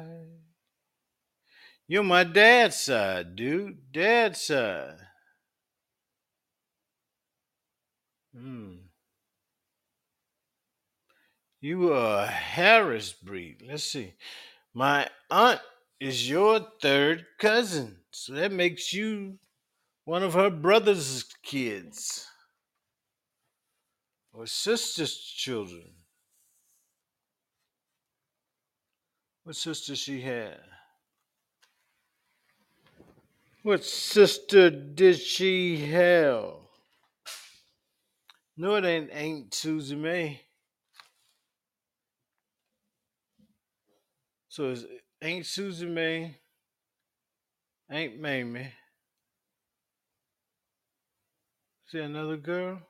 You're 1.86 2.02
my 2.02 2.24
dad's 2.24 2.78
side, 2.78 3.36
dude. 3.36 3.92
Dad's 3.92 4.40
side. 4.42 4.96
Hmm. 8.36 8.72
You 11.60 11.92
are 11.92 12.24
a 12.24 12.26
Harris 12.26 13.12
breed. 13.12 13.62
Let's 13.64 13.84
see. 13.84 14.14
My 14.74 15.08
aunt 15.30 15.60
is 16.00 16.28
your 16.28 16.66
third 16.80 17.24
cousin. 17.38 17.98
So 18.10 18.32
that 18.32 18.50
makes 18.50 18.92
you 18.92 19.38
one 20.04 20.22
of 20.22 20.34
her 20.34 20.50
brother's 20.50 21.24
kids 21.42 22.26
or 24.32 24.46
sister's 24.46 25.16
children. 25.16 25.90
What 29.44 29.56
sister 29.56 29.96
she 29.96 30.20
had? 30.20 30.60
What 33.62 33.84
sister 33.84 34.70
did 34.70 35.18
she 35.18 35.76
have? 35.86 36.54
No, 38.56 38.74
it 38.76 38.84
ain't 38.84 39.10
Aunt 39.10 39.54
Susie 39.54 39.96
May. 39.96 40.40
So 44.48 44.70
it's 44.70 44.84
Aunt 45.20 45.46
Susie 45.46 45.86
May, 45.86 46.36
Aunt 47.88 48.20
Mamie. 48.20 48.72
There 51.92 52.04
another 52.04 52.38
girl? 52.38 52.80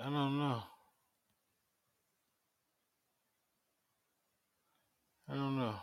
I 0.00 0.04
don't 0.04 0.38
know. 0.38 0.62
I 5.28 5.34
don't 5.34 5.58
know. 5.58 5.74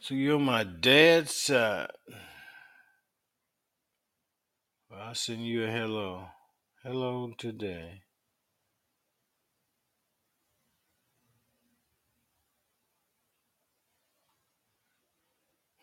So 0.00 0.14
you're 0.14 0.40
my 0.40 0.64
dad's 0.64 1.36
side. 1.36 1.92
Well, 4.90 5.00
I'll 5.00 5.14
send 5.14 5.46
you 5.46 5.62
a 5.62 5.70
hello. 5.70 6.26
Hello 6.82 7.32
today. 7.38 8.02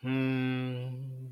Hmm. 0.01 1.27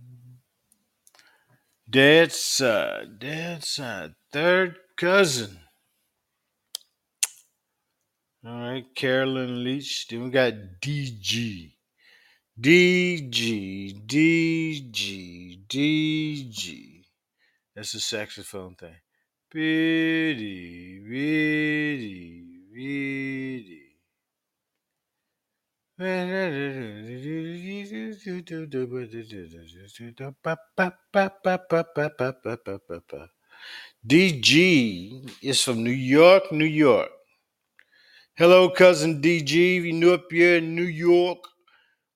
Dad's 1.90 2.36
side. 2.36 3.20
Dad's 3.20 3.70
side. 3.70 4.14
Third 4.32 4.78
cousin. 4.98 5.60
All 8.46 8.60
right, 8.60 8.86
Carolyn 8.96 9.64
Leach. 9.64 10.08
Then 10.08 10.24
we 10.24 10.30
got 10.30 10.54
DG. 10.82 11.74
DG. 12.60 14.06
DG. 14.06 15.68
DG. 15.68 17.04
That's 17.76 17.92
the 17.92 18.00
saxophone 18.00 18.76
thing. 18.76 18.96
Biddy, 19.52 21.00
biddy, 21.00 22.44
biddy. 22.74 23.87
DG 34.08 35.32
is 35.42 35.64
from 35.64 35.84
New 35.84 35.90
York, 35.90 36.52
New 36.52 36.66
York. 36.66 37.10
Hello, 38.36 38.70
cousin 38.70 39.24
DG. 39.24 39.82
You 39.84 39.94
know 39.94 40.14
up 40.14 40.26
here 40.30 40.58
in 40.58 40.76
New 40.76 40.84
York. 40.84 41.40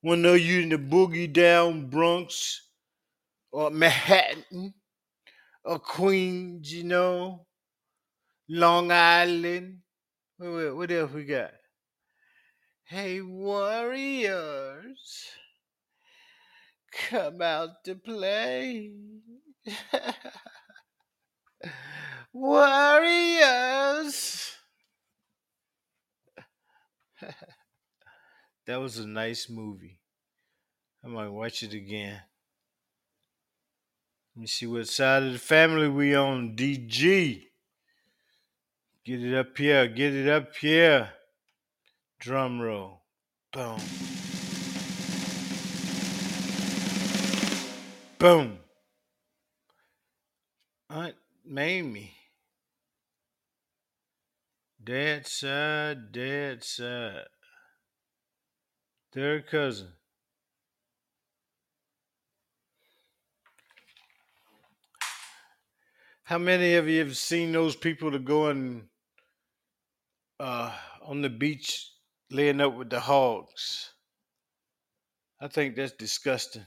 Wanna 0.04 0.22
know 0.22 0.34
you 0.36 0.62
in 0.62 0.70
the 0.70 0.78
boogie 0.78 1.34
down 1.34 1.90
Bronx 1.90 2.70
or 3.52 3.72
Manhattan 3.72 4.76
or 5.64 5.80
Queens, 5.80 6.72
you 6.72 6.84
know, 6.84 7.48
Long 8.48 8.92
Island. 8.92 9.82
What, 10.38 10.52
what, 10.52 10.76
what 10.76 10.92
else 10.92 11.12
we 11.14 11.26
got? 11.26 11.52
Hey, 12.92 13.22
warriors, 13.22 14.28
come 16.92 17.42
out 17.42 17.86
to 17.86 17.96
play. 17.96 18.92
warriors. 22.34 23.38
that 28.68 28.76
was 28.76 28.98
a 29.00 29.08
nice 29.08 29.50
movie. 29.50 30.02
I 31.02 31.08
might 31.08 31.30
watch 31.30 31.64
it 31.64 31.74
again. 31.74 32.20
Let 34.36 34.42
me 34.42 34.48
see 34.48 34.66
what 34.66 34.90
side 34.90 35.24
of 35.24 35.32
the 35.32 35.40
family 35.40 35.88
we 35.88 36.14
on. 36.14 36.58
DG. 36.58 37.42
Get 39.06 39.24
it 39.24 39.34
up 39.34 39.58
here. 39.58 39.88
Get 39.88 40.14
it 40.14 40.28
up 40.28 40.58
here. 40.58 41.14
Drum 42.22 42.62
roll. 42.62 43.02
Boom. 43.52 43.80
Boom. 48.20 48.60
Aunt 50.92 51.16
Mamie. 51.44 52.14
Dad 54.84 55.26
side, 55.26 56.12
dad 56.12 56.64
side. 56.64 57.26
Third 59.12 59.48
cousin. 59.48 59.88
How 66.26 66.38
many 66.38 66.76
of 66.76 66.88
you 66.88 67.00
have 67.00 67.18
seen 67.18 67.52
those 67.52 67.76
people 67.76 68.12
that 68.12 68.26
go 68.26 68.46
and 68.46 68.84
uh, 70.40 70.72
on 71.02 71.24
the 71.24 71.30
beach 71.30 71.92
laying 72.32 72.62
up 72.62 72.76
with 72.76 72.90
the 72.90 73.00
hogs? 73.00 73.92
I 75.40 75.48
think 75.48 75.76
that's 75.76 75.94
disgusting. 75.94 76.66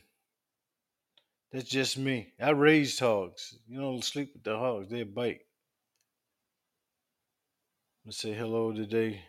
That's 1.52 1.68
just 1.68 1.96
me. 1.96 2.32
I 2.40 2.50
raised 2.50 2.98
hogs. 2.98 3.56
You 3.68 3.80
don't 3.80 4.04
sleep 4.04 4.32
with 4.34 4.42
the 4.42 4.58
hogs, 4.58 4.90
they 4.90 5.04
bite. 5.04 5.42
Let's 8.04 8.18
say 8.18 8.34
hello 8.34 8.72
today 8.72 9.22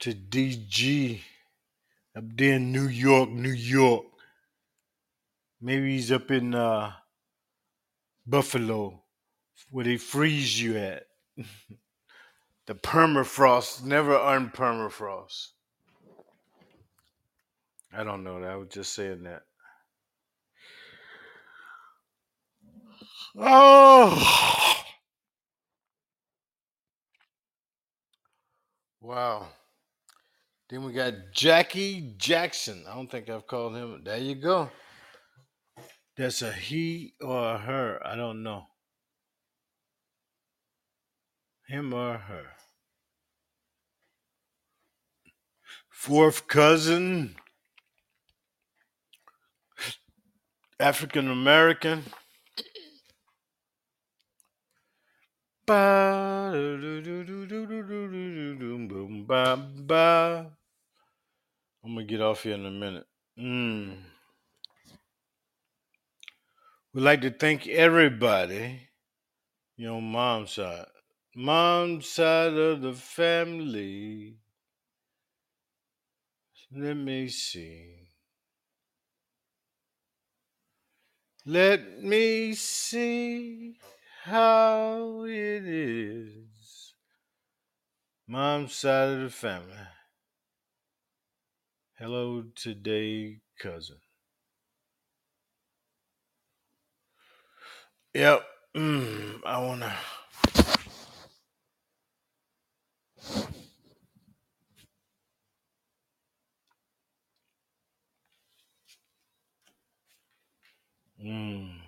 to 0.00 0.12
DG 0.12 1.20
up 2.14 2.24
there 2.36 2.54
in 2.56 2.72
New 2.72 2.86
York, 2.86 3.30
New 3.30 3.48
York. 3.50 4.04
Maybe 5.60 5.96
he's 5.96 6.12
up 6.12 6.30
in 6.30 6.54
uh, 6.54 6.92
Buffalo 8.26 9.02
where 9.70 9.84
they 9.84 9.96
freeze 9.96 10.60
you 10.60 10.76
at. 10.76 11.06
The 12.66 12.74
permafrost 12.74 13.84
never 13.84 14.16
unpermafrost. 14.16 15.48
I 17.92 18.04
don't 18.04 18.24
know 18.24 18.40
that. 18.40 18.50
I 18.50 18.56
was 18.56 18.68
just 18.68 18.92
saying 18.94 19.22
that. 19.22 19.42
Oh, 23.38 24.84
wow. 29.00 29.46
Then 30.68 30.84
we 30.84 30.92
got 30.92 31.14
Jackie 31.32 32.14
Jackson. 32.16 32.84
I 32.88 32.94
don't 32.94 33.10
think 33.10 33.30
I've 33.30 33.46
called 33.46 33.76
him. 33.76 34.02
There 34.04 34.16
you 34.18 34.34
go. 34.34 34.70
That's 36.16 36.42
a 36.42 36.52
he 36.52 37.14
or 37.20 37.54
a 37.54 37.58
her. 37.58 38.00
I 38.04 38.16
don't 38.16 38.42
know. 38.42 38.64
Him 41.68 41.92
or 41.92 42.16
her. 42.16 42.46
Fourth 45.88 46.46
cousin, 46.46 47.34
African 50.78 51.30
American. 51.30 52.04
I'm 55.68 56.52
gonna 61.94 62.04
get 62.04 62.20
off 62.20 62.44
here 62.44 62.54
in 62.54 62.66
a 62.66 62.70
minute. 62.70 63.06
Mm. 63.38 63.96
We'd 66.94 67.02
like 67.02 67.20
to 67.22 67.30
thank 67.30 67.66
everybody, 67.66 68.88
your 69.76 70.00
mom's 70.00 70.52
side, 70.52 70.86
Mom's 71.38 72.08
side 72.08 72.54
of 72.54 72.80
the 72.80 72.94
family. 72.94 74.38
Let 76.74 76.96
me 76.96 77.28
see. 77.28 78.08
Let 81.44 82.02
me 82.02 82.54
see 82.54 83.76
how 84.24 85.24
it 85.26 85.66
is. 85.66 86.94
Mom's 88.26 88.74
side 88.74 89.10
of 89.10 89.20
the 89.20 89.28
family. 89.28 89.76
Hello 91.98 92.44
today, 92.54 93.40
cousin. 93.60 93.98
Yep. 98.14 98.42
Mm, 98.74 99.40
I 99.44 99.58
wanna. 99.58 99.94
Mm. 111.26 111.80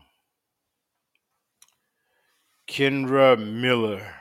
Kendra 2.69 3.39
Miller. 3.39 4.15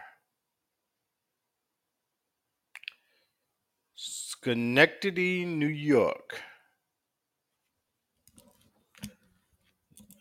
Schenectady, 3.95 5.43
New 5.43 5.65
York. 5.65 6.39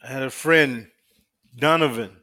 I 0.02 0.06
had 0.06 0.22
a 0.22 0.30
friend, 0.30 0.86
Donovan, 1.54 2.16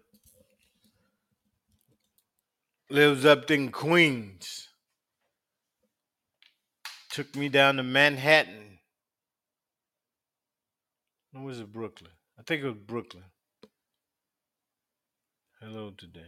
lives 2.90 3.24
up 3.24 3.52
in 3.52 3.70
Queens. 3.72 4.70
Took 7.12 7.36
me 7.36 7.50
down 7.50 7.76
to 7.76 7.84
Manhattan. 7.84 8.80
Or 11.36 11.44
was 11.44 11.60
it 11.60 11.72
Brooklyn? 11.72 12.14
I 12.44 12.46
think 12.46 12.64
it 12.64 12.68
was 12.68 12.76
Brooklyn. 12.76 13.24
Hello 15.62 15.94
today. 15.98 16.28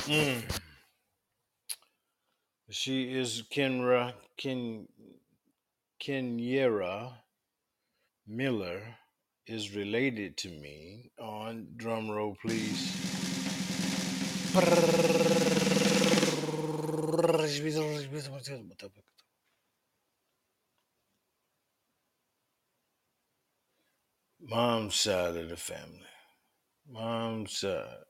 Mm. 0.00 0.42
She 2.68 3.14
is 3.14 3.44
Kenra 3.50 4.12
Ken 4.36 4.86
Kenyera 6.04 7.14
Miller 8.26 8.82
is 9.46 9.74
related 9.74 10.36
to 10.36 10.48
me 10.50 11.12
on 11.18 11.68
drum 11.78 12.10
roll 12.10 12.36
please. 12.42 12.92
Mom's 24.48 24.94
side 24.94 25.36
of 25.36 25.48
the 25.48 25.56
family. 25.56 26.06
Mom's 26.88 27.58
side. 27.58 28.04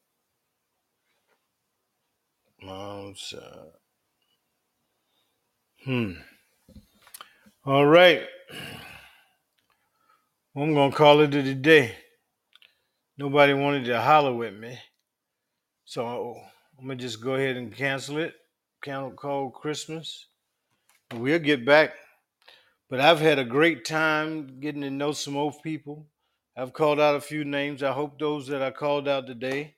Mom's 2.63 3.23
side. 3.23 3.73
Hmm. 5.83 6.13
All 7.65 7.87
right. 7.87 8.23
I'm 10.55 10.75
gonna 10.75 10.93
call 10.93 11.21
it 11.21 11.35
a 11.35 11.55
day. 11.55 11.97
Nobody 13.17 13.55
wanted 13.55 13.87
to 13.87 14.03
holler 14.03 14.35
with 14.35 14.53
me, 14.53 14.79
so 15.87 16.37
I'm 16.79 16.87
gonna 16.87 16.97
just 16.97 17.23
go 17.23 17.37
ahead 17.37 17.57
and 17.57 17.75
cancel 17.75 18.19
it. 18.19 18.35
Count 18.83 19.17
call 19.17 19.49
Christmas. 19.49 20.27
We'll 21.15 21.39
get 21.39 21.65
back. 21.65 21.95
But 22.91 23.01
I've 23.01 23.21
had 23.21 23.39
a 23.39 23.45
great 23.45 23.87
time 23.87 24.61
getting 24.61 24.83
to 24.83 24.91
know 24.91 25.13
some 25.13 25.35
old 25.35 25.63
people. 25.63 26.07
I've 26.57 26.73
called 26.73 26.99
out 26.99 27.17
a 27.17 27.21
few 27.21 27.45
names. 27.45 27.83
I 27.83 27.93
hope 27.93 28.19
those 28.19 28.47
that 28.47 28.63
I 28.63 28.71
called 28.71 29.09
out 29.09 29.27
today 29.27 29.75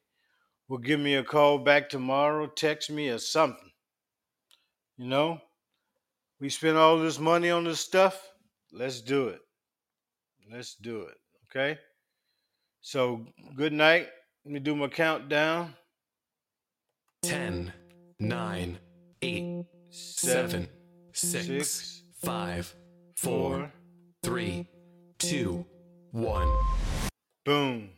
will 0.68 0.78
give 0.78 1.00
me 1.00 1.16
a 1.16 1.24
call 1.24 1.58
back 1.58 1.88
tomorrow, 1.88 2.46
text 2.46 2.90
me 2.90 3.08
or 3.08 3.18
something. 3.18 3.70
You 4.96 5.06
know, 5.06 5.40
we 6.40 6.48
spend 6.48 6.76
all 6.76 6.98
this 6.98 7.18
money 7.18 7.50
on 7.50 7.64
this 7.64 7.80
stuff. 7.80 8.30
Let's 8.72 9.00
do 9.00 9.28
it. 9.28 9.40
Let's 10.50 10.74
do 10.76 11.02
it. 11.02 11.16
Okay. 11.50 11.78
So 12.80 13.26
good 13.56 13.72
night. 13.72 14.08
Let 14.44 14.52
me 14.52 14.60
do 14.60 14.76
my 14.76 14.88
countdown. 14.88 15.74
10, 17.22 17.72
9, 18.20 18.78
8, 19.22 19.64
Seven, 19.90 20.50
7, 20.50 20.68
6, 21.12 21.46
six, 21.46 22.02
5, 22.22 22.76
4, 23.16 23.32
four, 23.32 23.72
3, 24.22 24.68
2, 25.18 25.66
1. 26.12 26.48
boom. 27.44 27.97